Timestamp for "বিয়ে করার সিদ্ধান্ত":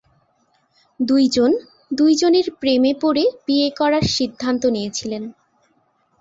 3.47-4.63